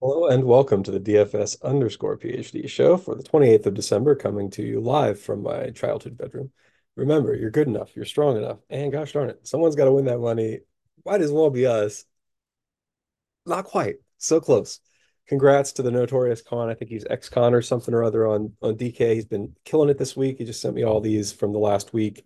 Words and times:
Hello 0.00 0.28
and 0.28 0.44
welcome 0.44 0.84
to 0.84 0.92
the 0.92 1.00
DFS 1.00 1.60
underscore 1.60 2.16
PhD 2.16 2.68
show 2.68 2.96
for 2.96 3.16
the 3.16 3.22
28th 3.24 3.66
of 3.66 3.74
December, 3.74 4.14
coming 4.14 4.48
to 4.50 4.62
you 4.62 4.80
live 4.80 5.18
from 5.18 5.42
my 5.42 5.70
childhood 5.70 6.16
bedroom. 6.16 6.52
Remember, 6.94 7.34
you're 7.34 7.50
good 7.50 7.66
enough, 7.66 7.96
you're 7.96 8.04
strong 8.04 8.36
enough, 8.36 8.58
and 8.70 8.92
gosh 8.92 9.12
darn 9.12 9.28
it, 9.28 9.40
someone's 9.42 9.74
got 9.74 9.86
to 9.86 9.92
win 9.92 10.04
that 10.04 10.20
money. 10.20 10.60
Might 11.04 11.20
as 11.20 11.32
well 11.32 11.50
be 11.50 11.66
us. 11.66 12.04
Not 13.44 13.64
quite, 13.64 13.96
so 14.18 14.40
close. 14.40 14.78
Congrats 15.26 15.72
to 15.72 15.82
the 15.82 15.90
notorious 15.90 16.42
Con. 16.42 16.68
I 16.68 16.74
think 16.74 16.92
he's 16.92 17.04
ex-Con 17.10 17.52
or 17.52 17.60
something 17.60 17.92
or 17.92 18.04
other 18.04 18.24
on 18.24 18.52
on 18.62 18.76
DK. 18.76 19.14
He's 19.14 19.26
been 19.26 19.56
killing 19.64 19.88
it 19.90 19.98
this 19.98 20.16
week. 20.16 20.38
He 20.38 20.44
just 20.44 20.60
sent 20.62 20.76
me 20.76 20.84
all 20.84 21.00
these 21.00 21.32
from 21.32 21.52
the 21.52 21.58
last 21.58 21.92
week. 21.92 22.24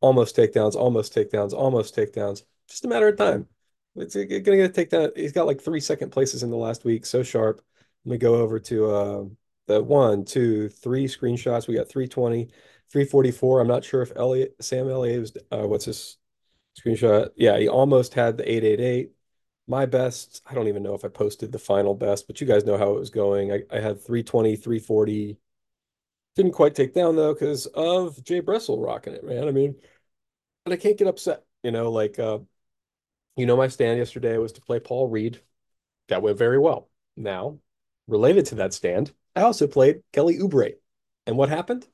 Almost 0.00 0.36
takedowns, 0.36 0.76
almost 0.76 1.16
takedowns, 1.16 1.52
almost 1.52 1.96
takedowns. 1.96 2.42
Just 2.68 2.84
a 2.84 2.88
matter 2.88 3.08
of 3.08 3.16
time. 3.16 3.48
It's 4.00 4.14
gonna 4.14 4.26
get 4.40 4.78
a 4.78 4.86
takedown. 4.86 5.16
He's 5.16 5.32
got 5.32 5.46
like 5.46 5.60
three 5.60 5.80
second 5.80 6.10
places 6.10 6.42
in 6.42 6.50
the 6.50 6.56
last 6.56 6.84
week. 6.84 7.06
So 7.06 7.22
sharp. 7.22 7.62
Let 8.04 8.12
me 8.12 8.18
go 8.18 8.36
over 8.36 8.58
to 8.60 8.90
uh, 8.90 9.24
the 9.66 9.82
one, 9.82 10.24
two, 10.24 10.68
three 10.68 11.06
screenshots. 11.06 11.68
We 11.68 11.74
got 11.74 11.88
320, 11.88 12.48
344. 12.90 13.60
I'm 13.60 13.68
not 13.68 13.84
sure 13.84 14.02
if 14.02 14.12
Elliot, 14.16 14.56
Sam 14.60 14.88
Elliott 14.88 15.20
was, 15.20 15.36
uh, 15.52 15.66
what's 15.66 15.84
his 15.84 16.16
screenshot? 16.78 17.30
Yeah, 17.36 17.58
he 17.58 17.68
almost 17.68 18.14
had 18.14 18.36
the 18.36 18.50
888. 18.50 19.12
My 19.66 19.84
best, 19.86 20.42
I 20.46 20.54
don't 20.54 20.68
even 20.68 20.82
know 20.82 20.94
if 20.94 21.04
I 21.04 21.08
posted 21.08 21.52
the 21.52 21.58
final 21.58 21.94
best, 21.94 22.26
but 22.26 22.40
you 22.40 22.46
guys 22.46 22.64
know 22.64 22.78
how 22.78 22.92
it 22.94 22.98
was 22.98 23.10
going. 23.10 23.52
I, 23.52 23.62
I 23.70 23.80
had 23.80 24.02
320, 24.02 24.56
340. 24.56 25.38
Didn't 26.36 26.52
quite 26.52 26.74
take 26.74 26.94
down 26.94 27.16
though 27.16 27.34
because 27.34 27.66
of 27.66 28.22
Jay 28.24 28.40
Bressel 28.40 28.82
rocking 28.84 29.12
it, 29.14 29.24
man. 29.24 29.48
I 29.48 29.50
mean, 29.50 29.76
but 30.64 30.72
I 30.72 30.76
can't 30.76 30.98
get 30.98 31.08
upset. 31.08 31.44
You 31.62 31.72
know, 31.72 31.90
like 31.90 32.18
uh, 32.18 32.38
you 33.38 33.46
know, 33.46 33.56
my 33.56 33.68
stand 33.68 33.98
yesterday 33.98 34.36
was 34.36 34.52
to 34.52 34.60
play 34.60 34.80
Paul 34.80 35.08
Reed. 35.08 35.40
That 36.08 36.22
went 36.22 36.38
very 36.38 36.58
well. 36.58 36.88
Now, 37.16 37.58
related 38.06 38.46
to 38.46 38.56
that 38.56 38.74
stand, 38.74 39.12
I 39.36 39.42
also 39.42 39.66
played 39.66 40.02
Kelly 40.12 40.38
Oubre. 40.38 40.72
And 41.26 41.36
what 41.36 41.48
happened? 41.48 41.86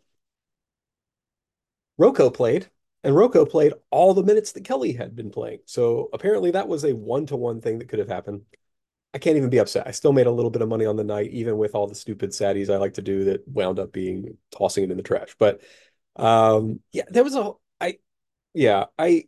Rocco 1.98 2.30
played, 2.30 2.68
and 3.02 3.14
Rocco 3.14 3.44
played 3.44 3.74
all 3.90 4.14
the 4.14 4.22
minutes 4.22 4.52
that 4.52 4.64
Kelly 4.64 4.92
had 4.92 5.14
been 5.14 5.30
playing. 5.30 5.60
So 5.66 6.08
apparently 6.12 6.52
that 6.52 6.66
was 6.66 6.84
a 6.84 6.94
one-to-one 6.94 7.60
thing 7.60 7.78
that 7.78 7.88
could 7.88 7.98
have 7.98 8.08
happened. 8.08 8.42
I 9.12 9.18
can't 9.18 9.36
even 9.36 9.50
be 9.50 9.58
upset. 9.58 9.86
I 9.86 9.92
still 9.92 10.12
made 10.12 10.26
a 10.26 10.32
little 10.32 10.50
bit 10.50 10.62
of 10.62 10.68
money 10.68 10.86
on 10.86 10.96
the 10.96 11.04
night, 11.04 11.30
even 11.30 11.56
with 11.56 11.74
all 11.74 11.86
the 11.86 11.94
stupid 11.94 12.30
saddies 12.30 12.72
I 12.72 12.78
like 12.78 12.94
to 12.94 13.02
do 13.02 13.24
that 13.24 13.46
wound 13.46 13.78
up 13.78 13.92
being 13.92 14.38
tossing 14.50 14.84
it 14.84 14.90
in 14.90 14.96
the 14.96 15.04
trash. 15.04 15.36
But 15.38 15.60
um, 16.16 16.80
yeah, 16.90 17.04
there 17.10 17.22
was 17.22 17.36
a 17.36 17.52
I 17.80 17.98
yeah, 18.54 18.86
I 18.98 19.26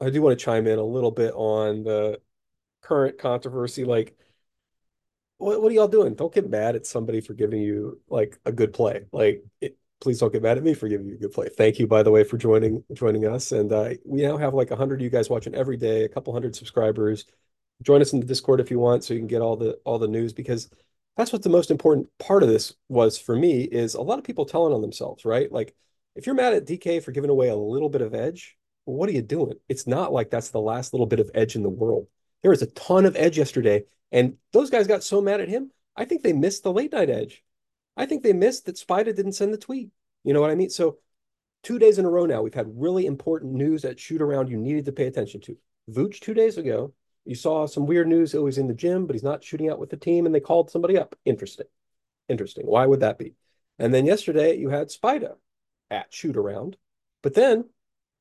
I 0.00 0.10
do 0.10 0.22
want 0.22 0.38
to 0.38 0.44
chime 0.44 0.66
in 0.66 0.78
a 0.78 0.84
little 0.84 1.10
bit 1.10 1.32
on 1.34 1.84
the 1.84 2.20
current 2.82 3.18
controversy. 3.18 3.84
Like, 3.84 4.16
what 5.38 5.60
what 5.60 5.70
are 5.70 5.74
y'all 5.74 5.88
doing? 5.88 6.14
Don't 6.14 6.32
get 6.34 6.48
mad 6.48 6.76
at 6.76 6.86
somebody 6.86 7.20
for 7.20 7.34
giving 7.34 7.60
you 7.60 8.00
like 8.08 8.38
a 8.44 8.52
good 8.52 8.72
play. 8.72 9.06
Like, 9.12 9.44
it, 9.60 9.76
please 10.00 10.18
don't 10.18 10.32
get 10.32 10.42
mad 10.42 10.58
at 10.58 10.64
me 10.64 10.74
for 10.74 10.88
giving 10.88 11.06
you 11.06 11.14
a 11.14 11.18
good 11.18 11.32
play. 11.32 11.48
Thank 11.48 11.78
you, 11.78 11.86
by 11.86 12.02
the 12.02 12.10
way, 12.10 12.24
for 12.24 12.36
joining 12.38 12.84
joining 12.92 13.26
us. 13.26 13.52
And 13.52 13.72
uh, 13.72 13.90
we 14.04 14.22
now 14.22 14.36
have 14.36 14.54
like 14.54 14.70
hundred 14.70 15.00
of 15.00 15.04
you 15.04 15.10
guys 15.10 15.30
watching 15.30 15.54
every 15.54 15.76
day, 15.76 16.04
a 16.04 16.08
couple 16.08 16.32
hundred 16.32 16.56
subscribers. 16.56 17.24
Join 17.82 18.00
us 18.00 18.12
in 18.12 18.20
the 18.20 18.26
Discord 18.26 18.60
if 18.60 18.70
you 18.70 18.78
want, 18.78 19.04
so 19.04 19.14
you 19.14 19.20
can 19.20 19.26
get 19.26 19.42
all 19.42 19.56
the 19.56 19.78
all 19.84 19.98
the 19.98 20.08
news 20.08 20.32
because 20.32 20.68
that's 21.16 21.32
what 21.32 21.42
the 21.42 21.48
most 21.48 21.70
important 21.70 22.08
part 22.18 22.42
of 22.42 22.48
this 22.48 22.74
was 22.88 23.18
for 23.18 23.34
me 23.36 23.62
is 23.62 23.94
a 23.94 24.02
lot 24.02 24.18
of 24.18 24.24
people 24.24 24.44
telling 24.44 24.74
on 24.74 24.82
themselves, 24.82 25.24
right? 25.24 25.50
Like, 25.50 25.74
if 26.14 26.26
you're 26.26 26.34
mad 26.34 26.52
at 26.54 26.66
DK 26.66 27.02
for 27.02 27.12
giving 27.12 27.30
away 27.30 27.48
a 27.48 27.56
little 27.56 27.88
bit 27.88 28.02
of 28.02 28.14
edge, 28.14 28.56
well, 28.86 28.96
what 28.96 29.08
are 29.08 29.12
you 29.12 29.22
doing? 29.22 29.54
It's 29.68 29.86
not 29.86 30.12
like 30.12 30.30
that's 30.30 30.50
the 30.50 30.60
last 30.60 30.94
little 30.94 31.06
bit 31.06 31.20
of 31.20 31.30
edge 31.34 31.56
in 31.56 31.62
the 31.62 31.68
world. 31.68 32.06
There 32.42 32.50
was 32.50 32.62
a 32.62 32.66
ton 32.66 33.04
of 33.04 33.16
edge 33.16 33.36
yesterday, 33.36 33.84
and 34.12 34.36
those 34.52 34.70
guys 34.70 34.86
got 34.86 35.02
so 35.02 35.20
mad 35.20 35.40
at 35.40 35.48
him. 35.48 35.72
I 35.96 36.04
think 36.04 36.22
they 36.22 36.32
missed 36.32 36.62
the 36.62 36.72
late 36.72 36.92
night 36.92 37.10
edge. 37.10 37.42
I 37.96 38.06
think 38.06 38.22
they 38.22 38.32
missed 38.32 38.66
that 38.66 38.76
Spida 38.76 39.16
didn't 39.16 39.32
send 39.32 39.52
the 39.52 39.58
tweet. 39.58 39.90
You 40.22 40.32
know 40.32 40.40
what 40.40 40.50
I 40.50 40.54
mean? 40.54 40.70
So 40.70 40.98
two 41.62 41.78
days 41.78 41.98
in 41.98 42.04
a 42.04 42.10
row 42.10 42.26
now, 42.26 42.42
we've 42.42 42.54
had 42.54 42.80
really 42.80 43.06
important 43.06 43.54
news 43.54 43.84
at 43.84 43.98
shoot 43.98 44.22
around 44.22 44.48
you 44.48 44.56
needed 44.56 44.84
to 44.84 44.92
pay 44.92 45.06
attention 45.06 45.40
to. 45.42 45.56
Vooch 45.90 46.20
two 46.20 46.34
days 46.34 46.58
ago, 46.58 46.92
you 47.24 47.34
saw 47.34 47.66
some 47.66 47.86
weird 47.86 48.06
news. 48.06 48.34
It 48.34 48.42
was 48.42 48.58
in 48.58 48.68
the 48.68 48.74
gym, 48.74 49.06
but 49.06 49.14
he's 49.14 49.22
not 49.22 49.42
shooting 49.42 49.68
out 49.68 49.80
with 49.80 49.90
the 49.90 49.96
team, 49.96 50.26
and 50.26 50.34
they 50.34 50.40
called 50.40 50.70
somebody 50.70 50.96
up. 50.96 51.16
Interesting. 51.24 51.66
Interesting. 52.28 52.66
Why 52.66 52.86
would 52.86 53.00
that 53.00 53.18
be? 53.18 53.34
And 53.78 53.92
then 53.92 54.06
yesterday 54.06 54.56
you 54.56 54.68
had 54.68 54.88
Spida 54.88 55.34
at 55.90 56.12
shoot 56.12 56.36
around, 56.36 56.76
but 57.22 57.34
then 57.34 57.64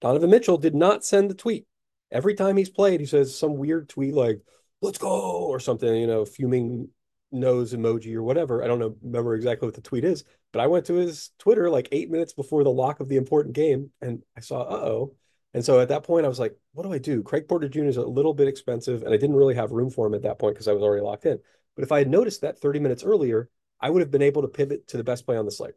Donovan 0.05 0.29
Mitchell 0.29 0.59
did 0.59 0.75
not 0.75 1.03
send 1.03 1.31
the 1.31 1.33
tweet. 1.33 1.65
Every 2.11 2.35
time 2.35 2.57
he's 2.57 2.69
played, 2.69 2.99
he 2.99 3.07
says 3.07 3.35
some 3.35 3.57
weird 3.57 3.89
tweet 3.89 4.13
like, 4.13 4.39
let's 4.79 4.99
go, 4.99 5.09
or 5.09 5.59
something, 5.59 5.95
you 5.95 6.05
know, 6.05 6.25
fuming 6.25 6.89
nose 7.31 7.73
emoji 7.73 8.13
or 8.13 8.21
whatever. 8.21 8.63
I 8.63 8.67
don't 8.67 8.77
know, 8.77 8.95
remember 9.01 9.33
exactly 9.33 9.65
what 9.65 9.73
the 9.73 9.81
tweet 9.81 10.03
is, 10.03 10.23
but 10.53 10.59
I 10.59 10.67
went 10.67 10.85
to 10.85 10.93
his 10.93 11.31
Twitter 11.39 11.71
like 11.71 11.89
eight 11.91 12.11
minutes 12.11 12.33
before 12.33 12.63
the 12.63 12.69
lock 12.69 12.99
of 12.99 13.09
the 13.09 13.15
important 13.15 13.55
game 13.55 13.89
and 13.99 14.21
I 14.37 14.41
saw, 14.41 14.61
uh 14.61 14.75
oh. 14.75 15.15
And 15.55 15.65
so 15.65 15.79
at 15.79 15.89
that 15.89 16.03
point, 16.03 16.23
I 16.23 16.29
was 16.29 16.39
like, 16.39 16.55
what 16.73 16.83
do 16.83 16.93
I 16.93 16.99
do? 16.99 17.23
Craig 17.23 17.47
Porter 17.47 17.67
Jr. 17.67 17.85
is 17.85 17.97
a 17.97 18.05
little 18.05 18.35
bit 18.35 18.47
expensive, 18.47 19.01
and 19.01 19.11
I 19.11 19.17
didn't 19.17 19.37
really 19.37 19.55
have 19.55 19.71
room 19.71 19.89
for 19.89 20.05
him 20.05 20.13
at 20.13 20.21
that 20.21 20.37
point 20.37 20.53
because 20.53 20.67
I 20.67 20.73
was 20.73 20.83
already 20.83 21.01
locked 21.01 21.25
in. 21.25 21.39
But 21.75 21.83
if 21.83 21.91
I 21.91 21.97
had 21.97 22.11
noticed 22.11 22.41
that 22.41 22.59
30 22.59 22.79
minutes 22.79 23.03
earlier, 23.03 23.49
I 23.81 23.89
would 23.89 24.01
have 24.01 24.11
been 24.11 24.21
able 24.21 24.43
to 24.43 24.49
pivot 24.49 24.87
to 24.89 24.97
the 24.97 25.03
best 25.03 25.25
play 25.25 25.37
on 25.37 25.45
the 25.45 25.51
slate. 25.51 25.73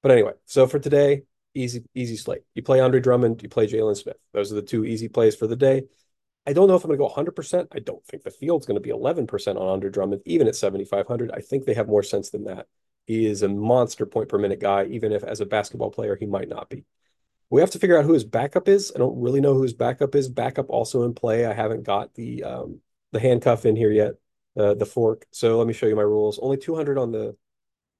But 0.00 0.12
anyway, 0.12 0.34
so 0.44 0.68
for 0.68 0.78
today, 0.78 1.22
easy 1.56 1.84
easy 1.94 2.16
slate. 2.16 2.42
You 2.54 2.62
play 2.62 2.80
Andre 2.80 3.00
Drummond, 3.00 3.42
you 3.42 3.48
play 3.48 3.66
Jalen 3.66 3.96
Smith. 3.96 4.16
Those 4.32 4.52
are 4.52 4.56
the 4.56 4.62
two 4.62 4.84
easy 4.84 5.08
plays 5.08 5.34
for 5.34 5.46
the 5.46 5.56
day. 5.56 5.84
I 6.46 6.52
don't 6.52 6.68
know 6.68 6.76
if 6.76 6.84
I'm 6.84 6.88
going 6.88 6.98
to 6.98 7.04
go 7.04 7.12
100%. 7.12 7.68
I 7.72 7.80
don't 7.80 8.04
think 8.06 8.22
the 8.22 8.30
field's 8.30 8.66
going 8.66 8.76
to 8.76 8.80
be 8.80 8.90
11% 8.90 9.48
on 9.48 9.66
Andre 9.66 9.90
Drummond, 9.90 10.22
even 10.26 10.46
at 10.46 10.54
7,500. 10.54 11.32
I 11.32 11.40
think 11.40 11.64
they 11.64 11.74
have 11.74 11.88
more 11.88 12.04
sense 12.04 12.30
than 12.30 12.44
that. 12.44 12.66
He 13.06 13.26
is 13.26 13.42
a 13.42 13.48
monster 13.48 14.06
point 14.06 14.28
per 14.28 14.38
minute 14.38 14.60
guy, 14.60 14.84
even 14.84 15.10
if 15.12 15.24
as 15.24 15.40
a 15.40 15.46
basketball 15.46 15.90
player, 15.90 16.14
he 16.14 16.26
might 16.26 16.48
not 16.48 16.70
be. 16.70 16.84
We 17.50 17.60
have 17.60 17.70
to 17.70 17.78
figure 17.78 17.98
out 17.98 18.04
who 18.04 18.12
his 18.12 18.24
backup 18.24 18.68
is. 18.68 18.92
I 18.94 18.98
don't 18.98 19.20
really 19.20 19.40
know 19.40 19.54
who 19.54 19.62
his 19.62 19.74
backup 19.74 20.14
is. 20.14 20.28
Backup 20.28 20.68
also 20.68 21.02
in 21.02 21.14
play. 21.14 21.46
I 21.46 21.52
haven't 21.52 21.84
got 21.84 22.14
the 22.14 22.42
um, 22.42 22.80
the 23.12 23.20
handcuff 23.20 23.64
in 23.64 23.76
here 23.76 23.92
yet, 23.92 24.14
uh, 24.58 24.74
the 24.74 24.86
fork. 24.86 25.26
So 25.30 25.58
let 25.58 25.66
me 25.66 25.72
show 25.72 25.86
you 25.86 25.94
my 25.94 26.02
rules. 26.02 26.40
Only 26.40 26.56
200 26.56 26.98
on 26.98 27.12
the 27.12 27.36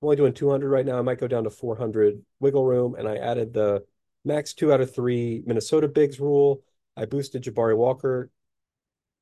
only 0.07 0.17
doing 0.17 0.33
200 0.33 0.69
right 0.69 0.87
now. 0.87 0.99
I 0.99 1.03
might 1.03 1.19
go 1.19 1.29
down 1.29 1.45
to 1.45 1.51
400 1.51 2.23
wiggle 2.41 2.65
room. 2.65 2.95
And 2.95 3.09
I 3.09 3.17
added 3.17 3.53
the 3.53 3.85
max 4.25 4.55
two 4.55 4.73
out 4.73 4.81
of 4.81 4.95
three 4.95 5.43
Minnesota 5.47 5.89
bigs 5.89 6.21
rule. 6.21 6.63
I 6.97 7.05
boosted 7.05 7.45
Jabari 7.45 7.77
Walker 7.77 8.31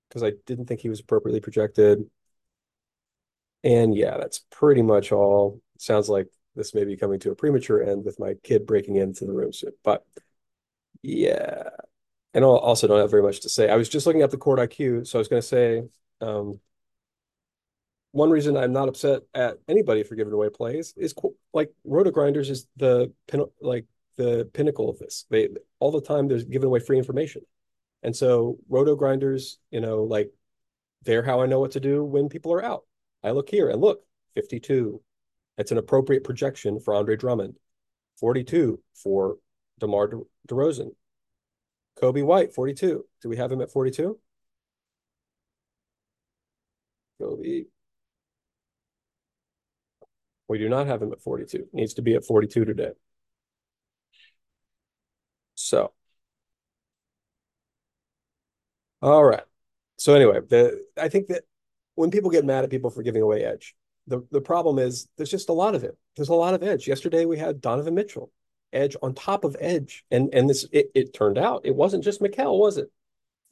because 0.08 0.22
I 0.22 0.32
didn't 0.46 0.66
think 0.66 0.80
he 0.80 0.88
was 0.88 1.00
appropriately 1.00 1.40
projected. 1.40 2.04
And 3.62 3.96
yeah, 3.96 4.18
that's 4.18 4.44
pretty 4.50 4.82
much 4.82 5.10
all. 5.10 5.60
sounds 5.78 6.08
like 6.08 6.28
this 6.54 6.74
may 6.74 6.84
be 6.84 6.96
coming 6.96 7.18
to 7.20 7.30
a 7.30 7.34
premature 7.34 7.82
end 7.82 8.04
with 8.04 8.20
my 8.20 8.34
kid 8.42 8.66
breaking 8.66 8.96
into 8.96 9.24
the 9.24 9.32
room 9.32 9.52
soon. 9.52 9.72
But 9.82 10.04
yeah. 11.02 11.70
And 12.34 12.44
I 12.44 12.48
also 12.48 12.86
don't 12.86 13.00
have 13.00 13.10
very 13.10 13.22
much 13.22 13.40
to 13.40 13.48
say. 13.48 13.70
I 13.70 13.76
was 13.76 13.88
just 13.88 14.06
looking 14.06 14.22
at 14.22 14.30
the 14.30 14.36
court 14.36 14.58
IQ. 14.58 15.06
So 15.06 15.18
I 15.18 15.20
was 15.20 15.28
going 15.28 15.42
to 15.42 15.48
say, 15.48 15.82
um, 16.20 16.60
one 18.14 18.30
reason 18.30 18.56
I'm 18.56 18.72
not 18.72 18.88
upset 18.88 19.22
at 19.34 19.58
anybody 19.69 20.04
for 20.04 20.14
giving 20.14 20.32
away 20.32 20.48
plays 20.48 20.94
is 20.97 21.12
like 21.52 21.72
Roto 21.82 22.12
Grinders 22.12 22.48
is 22.48 22.69
the 22.76 23.12
pin, 23.26 23.44
like 23.60 23.86
the 24.16 24.48
pinnacle 24.52 24.88
of 24.88 25.00
this. 25.00 25.26
They 25.30 25.48
all 25.80 25.91
the 25.91 26.00
time 26.00 26.28
they're 26.28 26.38
giving 26.44 26.69
away 26.69 26.78
free 26.78 26.97
information, 26.97 27.42
and 28.04 28.14
so 28.14 28.58
Roto 28.69 28.94
Grinders, 28.94 29.58
you 29.72 29.80
know, 29.80 30.04
like 30.04 30.30
they're 31.02 31.25
how 31.25 31.42
I 31.42 31.47
know 31.47 31.58
what 31.58 31.72
to 31.72 31.80
do 31.80 32.04
when 32.04 32.28
people 32.28 32.52
are 32.52 32.64
out. 32.64 32.84
I 33.25 33.32
look 33.32 33.50
here 33.50 33.69
and 33.69 33.80
look 33.80 34.04
52. 34.36 35.02
It's 35.58 35.72
an 35.72 35.78
appropriate 35.78 36.22
projection 36.22 36.78
for 36.78 36.94
Andre 36.94 37.16
Drummond. 37.16 37.56
42 38.20 38.81
for 38.94 39.38
DeMar 39.81 40.06
De- 40.06 40.22
DeRozan. 40.48 40.91
Coby 42.00 42.25
White 42.25 42.54
42. 42.54 43.04
Do 43.22 43.28
we 43.28 43.36
have 43.38 43.50
him 43.50 43.60
at 43.60 43.72
42? 43.72 44.20
Coby 47.20 47.66
we 50.49 50.58
do 50.58 50.69
not 50.69 50.87
have 50.87 51.02
him 51.02 51.12
at 51.12 51.23
42. 51.23 51.69
Needs 51.73 51.94
to 51.94 52.02
be 52.02 52.14
at 52.14 52.25
42 52.25 52.64
today. 52.64 52.93
So, 55.55 55.93
all 59.02 59.25
right. 59.25 59.43
So 59.99 60.14
anyway, 60.14 60.41
the 60.49 60.85
I 61.00 61.08
think 61.08 61.29
that 61.29 61.44
when 61.94 62.11
people 62.11 62.31
get 62.31 62.44
mad 62.44 62.64
at 62.64 62.70
people 62.70 62.91
for 62.91 63.02
giving 63.02 63.23
away 63.23 63.44
edge, 63.44 63.75
the 64.06 64.26
the 64.31 64.41
problem 64.41 64.79
is 64.79 65.08
there's 65.17 65.31
just 65.31 65.49
a 65.49 65.52
lot 65.52 65.75
of 65.75 65.85
it. 65.85 65.96
There's 66.17 66.29
a 66.29 66.35
lot 66.35 66.55
of 66.55 66.62
edge. 66.62 66.88
Yesterday 66.88 67.25
we 67.25 67.38
had 67.38 67.61
Donovan 67.61 67.94
Mitchell, 67.94 68.32
edge 68.73 68.97
on 69.02 69.14
top 69.14 69.44
of 69.44 69.56
edge, 69.61 70.05
and 70.11 70.31
and 70.35 70.49
this 70.49 70.67
it, 70.73 70.90
it 70.94 71.14
turned 71.14 71.38
out 71.38 71.62
it 71.64 71.75
wasn't 71.75 72.05
just 72.05 72.20
Mikal, 72.20 72.58
was 72.58 72.79
it? 72.79 72.90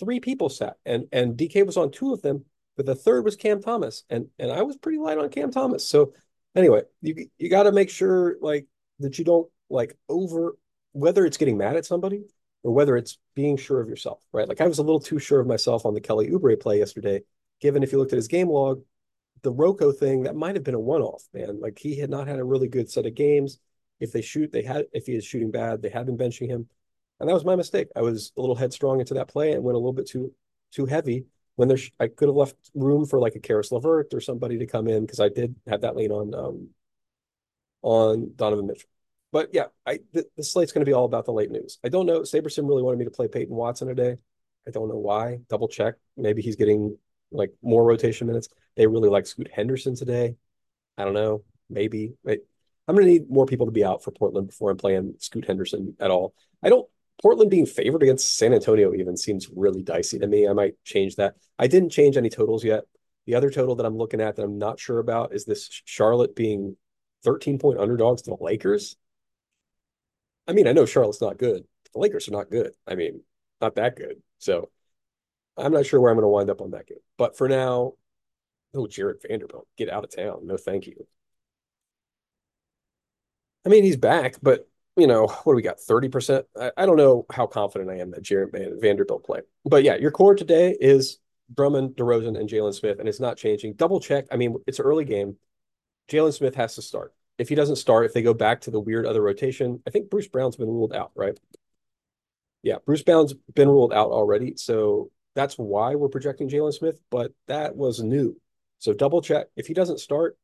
Three 0.01 0.21
people 0.21 0.49
sat, 0.49 0.77
and 0.85 1.07
and 1.13 1.37
DK 1.37 1.65
was 1.65 1.77
on 1.77 1.91
two 1.91 2.13
of 2.13 2.23
them, 2.23 2.45
but 2.77 2.87
the 2.87 2.95
third 2.95 3.25
was 3.25 3.37
Cam 3.37 3.63
Thomas, 3.63 4.05
and 4.11 4.27
and 4.39 4.51
I 4.51 4.63
was 4.63 4.77
pretty 4.77 4.99
light 4.99 5.19
on 5.19 5.29
Cam 5.29 5.51
Thomas. 5.51 5.87
So 5.89 6.13
anyway, 6.55 6.83
you 7.01 7.27
you 7.39 7.49
got 7.49 7.65
to 7.65 7.73
make 7.73 7.91
sure 7.91 8.37
like 8.41 8.67
that 9.01 9.19
you 9.19 9.25
don't 9.25 9.49
like 9.71 9.97
over 10.09 10.57
whether 10.93 11.25
it's 11.25 11.37
getting 11.37 11.57
mad 11.57 11.77
at 11.77 11.87
somebody 11.87 12.25
or 12.63 12.73
whether 12.73 12.97
it's 12.97 13.19
being 13.35 13.57
sure 13.57 13.81
of 13.81 13.89
yourself, 13.89 14.23
right? 14.33 14.49
Like 14.49 14.61
I 14.61 14.69
was 14.69 14.79
a 14.79 14.83
little 14.83 15.01
too 15.01 15.19
sure 15.19 15.41
of 15.41 15.47
myself 15.47 15.87
on 15.87 15.95
the 15.95 16.01
Kelly 16.01 16.29
Oubre 16.29 16.61
play 16.61 16.79
yesterday, 16.79 17.23
given 17.61 17.83
if 17.83 17.93
you 17.93 17.99
looked 17.99 18.13
at 18.13 18.19
his 18.19 18.29
game 18.29 18.49
log, 18.49 18.83
the 19.43 19.53
Rocco 19.53 19.91
thing, 19.91 20.23
that 20.25 20.37
might 20.37 20.55
have 20.55 20.65
been 20.65 20.75
a 20.75 20.81
one-off, 20.81 21.25
man. 21.33 21.61
Like 21.61 21.79
he 21.79 21.99
had 21.99 22.11
not 22.11 22.29
had 22.29 22.39
a 22.39 22.45
really 22.45 22.69
good 22.69 22.91
set 22.91 23.07
of 23.07 23.15
games. 23.15 23.59
If 23.99 24.13
they 24.13 24.23
shoot, 24.23 24.53
they 24.53 24.63
had 24.63 24.87
if 24.93 25.07
he 25.07 25.15
is 25.15 25.25
shooting 25.25 25.51
bad, 25.51 25.83
they 25.83 25.89
had 25.89 26.07
been 26.07 26.19
benching 26.19 26.49
him. 26.49 26.69
And 27.21 27.29
that 27.29 27.35
was 27.35 27.45
my 27.45 27.57
mistake. 27.57 27.89
I 27.97 28.03
was 28.03 28.33
a 28.37 28.41
little 28.41 28.57
headstrong 28.57 29.01
into 29.01 29.15
that 29.15 29.29
play 29.29 29.53
and 29.53 29.63
went 29.63 29.77
a 29.77 29.79
little 29.79 29.93
bit 29.93 30.09
too 30.09 30.33
too 30.73 30.87
heavy 30.87 31.27
when 31.63 31.69
there's 31.69 31.93
I 32.01 32.09
could 32.09 32.27
have 32.27 32.35
left 32.35 32.57
room 32.75 33.07
for 33.07 33.21
like 33.21 33.37
a 33.37 33.39
Caris 33.39 33.71
LeVert 33.71 34.13
or 34.13 34.21
somebody 34.21 34.59
to 34.59 34.67
come 34.67 34.89
in 34.89 35.07
because 35.07 35.21
I 35.21 35.29
did 35.29 35.55
have 35.69 35.83
that 35.83 35.95
lean 35.95 36.11
on 36.11 36.35
um 36.35 36.71
on 37.83 38.33
Donovan 38.35 38.67
Mitchell. 38.67 38.89
But 39.31 39.51
yeah, 39.53 39.67
I 39.87 40.01
the, 40.13 40.27
slate's 40.43 40.73
going 40.73 40.85
to 40.85 40.89
be 40.91 40.93
all 40.93 41.05
about 41.05 41.25
the 41.25 41.33
late 41.33 41.53
news. 41.53 41.79
I 41.85 41.89
don't 41.89 42.07
know. 42.07 42.23
SaberSim 42.23 42.67
really 42.67 42.83
wanted 42.83 42.99
me 42.99 43.05
to 43.05 43.13
play 43.13 43.29
Peyton 43.29 43.55
Watson 43.55 43.87
today. 43.87 44.17
I 44.67 44.73
don't 44.73 44.89
know 44.89 44.97
why. 44.97 45.39
Double 45.49 45.69
check. 45.69 45.95
Maybe 46.17 46.43
he's 46.43 46.57
getting 46.57 46.99
like 47.31 47.53
more 47.63 47.85
rotation 47.85 48.27
minutes. 48.27 48.49
They 48.77 48.89
really 48.89 49.09
like 49.09 49.27
Scoot 49.27 49.49
Henderson 49.55 49.95
today. 49.95 50.35
I 50.99 51.05
don't 51.05 51.15
know. 51.15 51.45
Maybe. 51.71 52.15
I, 52.27 52.39
I'm 52.89 52.97
going 52.97 53.07
to 53.07 53.13
need 53.13 53.31
more 53.31 53.47
people 53.47 53.67
to 53.67 53.73
be 53.73 53.85
out 53.85 54.03
for 54.03 54.11
Portland 54.11 54.49
before 54.49 54.73
I'm 54.73 54.79
playing 54.79 55.15
Scoot 55.21 55.45
Henderson 55.45 55.95
at 56.01 56.11
all. 56.11 56.35
I 56.61 56.71
don't. 56.71 56.89
Portland 57.23 57.51
being 57.51 57.67
favored 57.67 58.03
against 58.03 58.37
San 58.37 58.53
Antonio 58.53 58.93
even 58.95 59.17
seems 59.17 59.49
really 59.55 59.83
dicey 59.83 60.19
to 60.19 60.27
me. 60.27 60.49
I 60.49 60.53
might 60.53 60.75
change 60.85 61.17
that. 61.17 61.37
I 61.59 61.69
didn't 61.69 61.91
change 61.91 62.17
any 62.17 62.29
totals 62.29 62.65
yet. 62.65 62.85
The 63.27 63.37
other 63.37 63.51
total 63.51 63.77
that 63.77 63.87
I'm 63.87 63.97
looking 63.97 64.21
at 64.21 64.37
that 64.37 64.43
I'm 64.43 64.59
not 64.59 64.81
sure 64.81 64.99
about 64.99 65.33
is 65.33 65.45
this 65.45 65.69
Charlotte 65.85 66.35
being 66.35 66.77
13 67.23 67.59
point 67.59 67.79
underdogs 67.79 68.23
to 68.23 68.31
the 68.31 68.43
Lakers. 68.43 68.97
I 70.49 70.53
mean, 70.53 70.67
I 70.67 70.73
know 70.73 70.87
Charlotte's 70.87 71.21
not 71.21 71.39
good. 71.39 71.65
The 71.93 72.01
Lakers 72.01 72.27
are 72.27 72.33
not 72.33 72.51
good. 72.51 72.73
I 72.87 72.97
mean, 72.97 73.23
not 73.61 73.77
that 73.77 73.95
good. 73.95 74.21
So 74.39 74.71
I'm 75.57 75.73
not 75.73 75.87
sure 75.87 76.01
where 76.01 76.11
I'm 76.11 76.17
going 76.17 76.25
to 76.25 76.29
wind 76.29 76.51
up 76.51 76.61
on 76.61 76.73
that 76.73 76.89
game. 76.89 76.99
But 77.17 77.37
for 77.37 77.49
now, 77.49 77.93
oh, 78.75 78.89
Jarred 78.89 79.21
Vanderbilt, 79.27 79.69
get 79.79 79.89
out 79.89 80.03
of 80.03 80.15
town. 80.15 80.47
No, 80.47 80.57
thank 80.57 80.89
you. 80.89 81.07
I 83.65 83.69
mean, 83.69 83.85
he's 83.85 83.97
back, 83.97 84.37
but 84.43 84.69
you 84.97 85.07
know, 85.07 85.27
what 85.27 85.53
do 85.53 85.57
we 85.57 85.63
got? 85.63 85.79
30%? 85.79 86.45
I, 86.61 86.73
I 86.77 86.87
don't 86.87 86.97
know 86.97 87.27
how 87.33 87.47
confident 87.47 87.91
I 87.91 87.99
am 87.99 88.11
that 88.11 88.23
Jarred 88.23 88.55
Vanderbilt 88.81 89.25
play. 89.25 89.41
But 89.65 89.85
yeah, 89.85 89.97
your 89.97 90.11
core 90.11 90.35
today 90.35 90.77
is 90.79 91.19
Drummond, 91.55 91.97
DeRozan, 91.97 92.39
and 92.39 92.49
Jalen 92.49 92.75
Smith, 92.75 92.99
and 92.99 93.09
it's 93.09 93.21
not 93.21 93.37
changing. 93.37 93.75
Double 93.75 94.01
check. 94.01 94.27
I 94.31 94.37
mean, 94.37 94.57
it's 94.67 94.79
an 94.79 94.85
early 94.85 95.05
game. 95.05 95.37
Jalen 96.11 96.35
Smith 96.35 96.55
has 96.57 96.75
to 96.75 96.83
start. 96.83 97.15
If 97.39 97.49
he 97.49 97.55
doesn't 97.55 97.77
start, 97.77 98.07
if 98.07 98.13
they 98.13 98.23
go 98.23 98.35
back 98.35 98.63
to 98.63 98.71
the 98.71 98.81
weird 98.81 99.07
other 99.07 99.23
rotation, 99.23 99.83
I 99.87 99.91
think 99.91 100.11
Bruce 100.11 100.29
Brown's 100.29 100.57
been 100.57 100.69
ruled 100.69 100.93
out, 100.93 101.13
right? 101.15 101.39
Yeah, 102.63 102.77
Bruce 102.85 103.03
Brown's 103.03 103.35
been 103.55 103.69
ruled 103.69 103.93
out 103.93 104.11
already. 104.11 104.55
So 104.57 105.11
that's 105.35 105.57
why 105.57 105.95
we're 105.95 106.09
projecting 106.09 106.49
Jalen 106.49 106.75
Smith, 106.75 107.01
but 107.11 107.33
that 107.49 107.75
was 107.75 108.01
new. 108.01 108.39
So 108.79 108.93
double 108.93 109.23
check. 109.23 109.47
If 109.57 109.67
he 109.67 109.75
doesn't 109.75 110.01
start, 110.01 110.37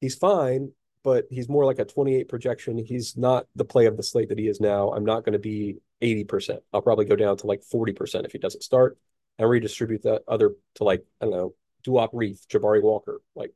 he's 0.00 0.14
fine, 0.14 0.72
but 1.04 1.26
he's 1.30 1.48
more 1.48 1.64
like 1.64 1.78
a 1.78 1.84
28 1.84 2.28
projection. 2.28 2.78
He's 2.78 3.16
not 3.16 3.46
the 3.56 3.64
play 3.64 3.86
of 3.86 3.96
the 3.96 4.02
slate 4.02 4.28
that 4.28 4.38
he 4.38 4.46
is 4.46 4.60
now. 4.60 4.92
I'm 4.92 5.04
not 5.04 5.24
going 5.24 5.32
to 5.32 5.38
be 5.38 5.78
80%. 6.02 6.58
I'll 6.72 6.82
probably 6.82 7.04
go 7.04 7.16
down 7.16 7.36
to 7.38 7.46
like 7.46 7.62
40% 7.62 8.24
if 8.24 8.32
he 8.32 8.38
doesn't 8.38 8.62
start 8.62 8.98
and 9.38 9.48
redistribute 9.48 10.02
that 10.02 10.22
other 10.28 10.52
to 10.76 10.84
like, 10.84 11.04
I 11.20 11.24
don't 11.24 11.34
know, 11.34 11.54
Duop 11.84 12.10
Reath, 12.12 12.46
Jabari 12.48 12.82
Walker. 12.82 13.20
Like, 13.34 13.52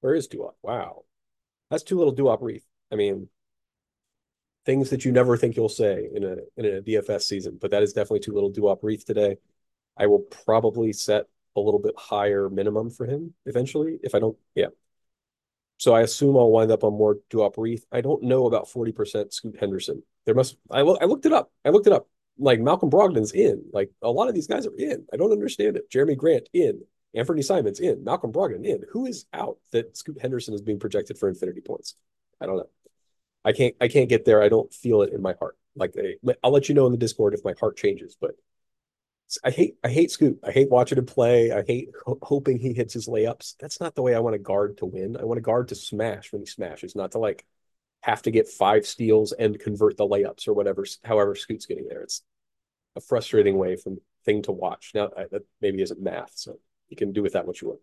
where 0.00 0.14
is 0.14 0.28
Duop? 0.28 0.54
Wow. 0.62 1.04
That's 1.70 1.82
too 1.82 1.98
little 1.98 2.14
Duop 2.14 2.42
Reath. 2.42 2.64
I 2.92 2.96
mean, 2.96 3.28
things 4.66 4.90
that 4.90 5.04
you 5.04 5.12
never 5.12 5.36
think 5.36 5.56
you'll 5.56 5.68
say 5.68 6.08
in 6.12 6.24
a 6.24 6.36
in 6.56 6.64
a 6.64 6.82
DFS 6.82 7.22
season, 7.22 7.58
but 7.60 7.70
that 7.70 7.82
is 7.82 7.92
definitely 7.92 8.20
too 8.20 8.34
little 8.34 8.52
Duop 8.52 8.82
Reath 8.82 9.04
today. 9.04 9.36
I 9.96 10.06
will 10.06 10.20
probably 10.20 10.92
set 10.92 11.26
a 11.56 11.60
little 11.60 11.80
bit 11.80 11.94
higher 11.96 12.48
minimum 12.48 12.90
for 12.90 13.06
him 13.06 13.34
eventually 13.46 13.98
if 14.02 14.14
I 14.14 14.18
don't. 14.18 14.36
Yeah. 14.54 14.68
So 15.80 15.94
I 15.94 16.02
assume 16.02 16.36
I'll 16.36 16.50
wind 16.50 16.70
up 16.70 16.84
on 16.84 16.92
more 16.92 17.16
Duop 17.30 17.56
Reath. 17.56 17.86
I 17.90 18.02
don't 18.02 18.22
know 18.22 18.46
about 18.46 18.68
40% 18.68 19.32
Scoot 19.32 19.56
Henderson. 19.58 20.02
There 20.26 20.34
must 20.34 20.58
I, 20.70 20.80
I 20.80 21.06
looked 21.06 21.24
it 21.24 21.32
up. 21.32 21.50
I 21.64 21.70
looked 21.70 21.86
it 21.86 21.94
up. 21.94 22.06
Like 22.38 22.60
Malcolm 22.60 22.90
Brogdon's 22.90 23.32
in. 23.32 23.64
Like 23.72 23.90
a 24.02 24.10
lot 24.10 24.28
of 24.28 24.34
these 24.34 24.46
guys 24.46 24.66
are 24.66 24.76
in. 24.76 25.06
I 25.10 25.16
don't 25.16 25.32
understand 25.32 25.78
it. 25.78 25.90
Jerami 25.90 26.18
Grant 26.18 26.50
in. 26.52 26.82
Anthony 27.14 27.40
Simons 27.40 27.80
in. 27.80 28.04
Malcolm 28.04 28.30
Brogdon 28.30 28.62
in. 28.66 28.82
Who 28.92 29.06
is 29.06 29.24
out 29.32 29.56
that 29.72 29.96
Scoot 29.96 30.20
Henderson 30.20 30.52
is 30.52 30.60
being 30.60 30.78
projected 30.78 31.16
for 31.16 31.30
infinity 31.30 31.62
points? 31.62 31.94
I 32.42 32.44
don't 32.44 32.58
know. 32.58 32.68
I 33.46 33.52
can't 33.52 33.74
I 33.80 33.88
can't 33.88 34.10
get 34.10 34.26
there. 34.26 34.42
I 34.42 34.50
don't 34.50 34.70
feel 34.74 35.00
it 35.00 35.14
in 35.14 35.22
my 35.22 35.32
heart. 35.38 35.56
Like 35.76 35.94
I'll 36.44 36.52
let 36.52 36.68
you 36.68 36.74
know 36.74 36.84
in 36.84 36.92
the 36.92 36.98
Discord 36.98 37.32
if 37.32 37.42
my 37.42 37.54
heart 37.58 37.78
changes, 37.78 38.18
but 38.20 38.32
I 39.44 39.50
hate 39.50 39.76
I 39.84 39.88
hate 39.88 40.10
Scoot. 40.10 40.40
I 40.44 40.50
hate 40.50 40.70
watching 40.70 40.98
him 40.98 41.06
play. 41.06 41.52
I 41.52 41.62
hate 41.62 41.90
ho- 42.04 42.18
hoping 42.22 42.58
he 42.58 42.72
hits 42.72 42.94
his 42.94 43.06
layups. 43.06 43.54
That's 43.60 43.80
not 43.80 43.94
the 43.94 44.02
way 44.02 44.14
I 44.14 44.20
want 44.20 44.34
to 44.34 44.38
guard 44.38 44.78
to 44.78 44.86
win. 44.86 45.16
I 45.16 45.24
want 45.24 45.38
to 45.38 45.42
guard 45.42 45.68
to 45.68 45.74
smash 45.74 46.32
when 46.32 46.42
he 46.42 46.46
smashes, 46.46 46.96
not 46.96 47.12
to 47.12 47.18
like 47.18 47.44
have 48.02 48.22
to 48.22 48.30
get 48.30 48.48
five 48.48 48.86
steals 48.86 49.32
and 49.32 49.58
convert 49.58 49.96
the 49.96 50.06
layups 50.06 50.48
or 50.48 50.54
whatever. 50.54 50.84
However, 51.04 51.34
Scoot's 51.34 51.66
getting 51.66 51.86
there. 51.88 52.02
It's 52.02 52.22
a 52.96 53.00
frustrating 53.00 53.56
way 53.58 53.76
from 53.76 53.98
thing 54.24 54.42
to 54.42 54.52
watch. 54.52 54.92
Now 54.94 55.10
I, 55.16 55.24
that 55.30 55.42
maybe 55.60 55.82
isn't 55.82 56.00
math, 56.00 56.32
so 56.34 56.58
you 56.88 56.96
can 56.96 57.12
do 57.12 57.22
with 57.22 57.34
that 57.34 57.46
what 57.46 57.60
you 57.60 57.68
want. 57.68 57.80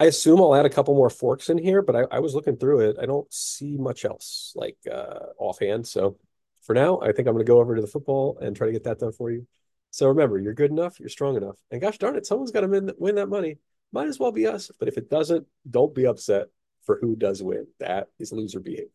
I 0.00 0.06
assume 0.06 0.40
I'll 0.40 0.54
add 0.54 0.66
a 0.66 0.70
couple 0.70 0.94
more 0.94 1.10
forks 1.10 1.48
in 1.48 1.58
here, 1.58 1.80
but 1.80 1.94
I, 1.94 2.16
I 2.16 2.18
was 2.18 2.34
looking 2.34 2.56
through 2.56 2.80
it. 2.80 2.96
I 3.00 3.06
don't 3.06 3.32
see 3.32 3.76
much 3.76 4.04
else 4.04 4.52
like 4.56 4.76
uh, 4.90 5.26
offhand. 5.38 5.86
So 5.86 6.18
for 6.62 6.74
now, 6.74 7.00
I 7.00 7.12
think 7.12 7.28
I'm 7.28 7.34
going 7.34 7.44
to 7.46 7.50
go 7.50 7.60
over 7.60 7.76
to 7.76 7.80
the 7.80 7.86
football 7.86 8.38
and 8.40 8.56
try 8.56 8.66
to 8.66 8.72
get 8.72 8.84
that 8.84 8.98
done 8.98 9.12
for 9.12 9.30
you. 9.30 9.46
So 9.92 10.08
remember, 10.08 10.38
you're 10.38 10.54
good 10.54 10.70
enough, 10.70 10.98
you're 10.98 11.10
strong 11.10 11.36
enough. 11.36 11.56
And 11.70 11.80
gosh 11.80 11.98
darn 11.98 12.16
it, 12.16 12.26
someone's 12.26 12.50
got 12.50 12.62
to 12.62 12.94
win 12.98 13.14
that 13.16 13.28
money. 13.28 13.58
Might 13.92 14.08
as 14.08 14.18
well 14.18 14.32
be 14.32 14.46
us. 14.46 14.70
But 14.78 14.88
if 14.88 14.96
it 14.96 15.10
doesn't, 15.10 15.46
don't 15.70 15.94
be 15.94 16.06
upset 16.06 16.46
for 16.84 16.98
who 17.00 17.14
does 17.14 17.42
win. 17.42 17.66
That 17.78 18.08
is 18.18 18.32
loser 18.32 18.58
behavior. 18.58 18.88